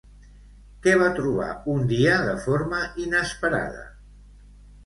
[0.85, 3.89] Què va trobar un dia de forma inesperada?